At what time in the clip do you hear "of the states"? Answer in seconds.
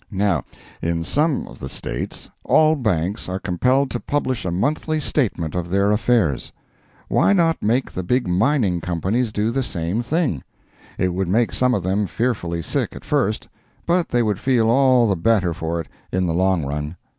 1.47-2.27